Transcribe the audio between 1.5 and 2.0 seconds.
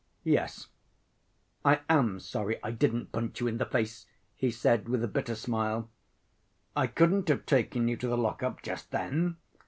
I